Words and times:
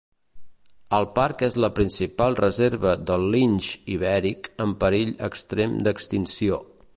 El 0.99 1.03
parc 1.17 1.43
és 1.47 1.57
la 1.65 1.69
principal 1.79 2.37
reserva 2.39 2.93
del 3.11 3.27
linx 3.35 3.69
ibèric 3.97 4.49
en 4.67 4.75
perill 4.85 5.13
extrem 5.29 5.77
d’extinció. 5.89 6.59